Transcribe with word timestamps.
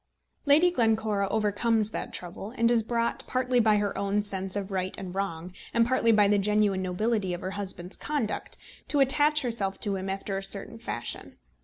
Lady 0.47 0.71
Glencora 0.71 1.29
overcomes 1.29 1.91
that 1.91 2.11
trouble, 2.11 2.55
and 2.57 2.71
is 2.71 2.81
brought, 2.81 3.23
partly 3.27 3.59
by 3.59 3.75
her 3.77 3.95
own 3.95 4.23
sense 4.23 4.55
of 4.55 4.71
right 4.71 4.95
and 4.97 5.13
wrong, 5.13 5.53
and 5.75 5.85
partly 5.85 6.11
by 6.11 6.27
the 6.27 6.39
genuine 6.39 6.81
nobility 6.81 7.35
of 7.35 7.41
her 7.41 7.51
husband's 7.51 7.97
conduct, 7.97 8.57
to 8.87 8.99
attach 8.99 9.43
herself 9.43 9.79
to 9.79 9.95
him 9.97 10.09
after 10.09 10.35
a 10.39 10.43
certain 10.43 10.79
fashion. 10.79 11.37